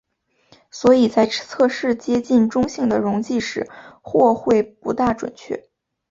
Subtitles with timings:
[0.71, 3.69] 所以在测试接近中性的溶剂时
[4.01, 5.65] 或会不大准确。